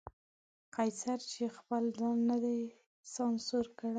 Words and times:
قیصر 0.75 1.19
چې 1.31 1.43
خپل 1.57 1.83
ځان 1.97 2.17
نه 2.29 2.37
دی 2.43 2.59
سانسور 3.15 3.65
کړی. 3.77 3.89